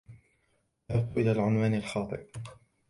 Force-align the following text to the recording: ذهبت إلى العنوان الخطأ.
ذهبت 0.91 1.17
إلى 1.17 1.31
العنوان 1.31 1.75
الخطأ. 1.75 2.23